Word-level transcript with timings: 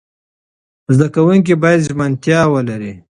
زده 0.93 1.07
کوونکي 1.15 1.53
باید 1.63 1.85
ژمنتیا 1.87 2.41
ولري. 2.53 2.93